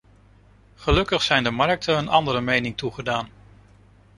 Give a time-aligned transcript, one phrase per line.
[0.75, 3.29] Gelukkig zijn de markten een andere mening toegedaan.